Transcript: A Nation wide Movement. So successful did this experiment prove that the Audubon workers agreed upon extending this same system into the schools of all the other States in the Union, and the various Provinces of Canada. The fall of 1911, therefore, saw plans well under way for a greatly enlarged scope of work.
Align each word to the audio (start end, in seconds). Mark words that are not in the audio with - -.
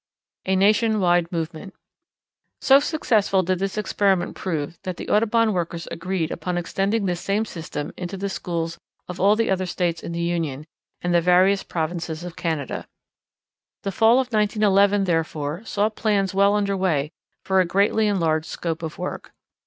A 0.47 0.55
Nation 0.55 0.99
wide 0.99 1.31
Movement. 1.31 1.75
So 2.59 2.79
successful 2.79 3.43
did 3.43 3.59
this 3.59 3.77
experiment 3.77 4.35
prove 4.35 4.79
that 4.81 4.97
the 4.97 5.07
Audubon 5.09 5.53
workers 5.53 5.87
agreed 5.91 6.31
upon 6.31 6.57
extending 6.57 7.05
this 7.05 7.21
same 7.21 7.45
system 7.45 7.93
into 7.95 8.17
the 8.17 8.27
schools 8.27 8.79
of 9.07 9.19
all 9.19 9.35
the 9.35 9.51
other 9.51 9.67
States 9.67 10.01
in 10.01 10.11
the 10.11 10.21
Union, 10.23 10.65
and 11.03 11.13
the 11.13 11.21
various 11.21 11.61
Provinces 11.61 12.23
of 12.23 12.35
Canada. 12.35 12.87
The 13.83 13.91
fall 13.91 14.13
of 14.13 14.33
1911, 14.33 15.03
therefore, 15.03 15.63
saw 15.65 15.87
plans 15.89 16.33
well 16.33 16.55
under 16.55 16.75
way 16.75 17.11
for 17.43 17.59
a 17.59 17.65
greatly 17.65 18.07
enlarged 18.07 18.47
scope 18.47 18.81
of 18.81 18.97
work. 18.97 19.33